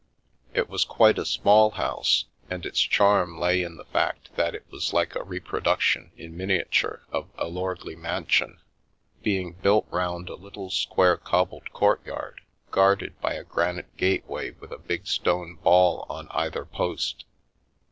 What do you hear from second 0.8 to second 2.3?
quite a small house,